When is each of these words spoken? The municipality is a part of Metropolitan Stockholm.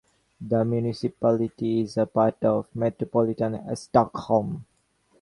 The 0.41 0.65
municipality 0.65 1.81
is 1.81 1.95
a 1.95 2.07
part 2.07 2.41
of 2.43 2.75
Metropolitan 2.75 3.75
Stockholm. 3.75 4.65